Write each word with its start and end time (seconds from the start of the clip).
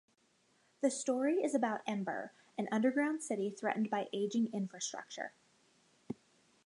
The 0.81 0.89
story 0.89 1.43
is 1.43 1.53
about 1.53 1.81
Ember, 1.85 2.31
an 2.57 2.67
underground 2.71 3.21
city 3.21 3.51
threatened 3.51 3.91
by 3.91 4.09
aging 4.11 4.51
infrastructure. 4.51 5.31